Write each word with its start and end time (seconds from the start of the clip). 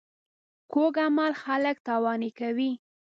کوږ 0.71 0.95
عمل 1.07 1.31
خلک 1.43 1.75
تاواني 1.87 2.31
کوي 2.39 2.71